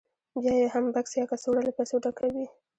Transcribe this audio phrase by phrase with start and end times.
[0.41, 2.47] بیا یې هم بکس یا کڅوړه له پیسو ډکه وي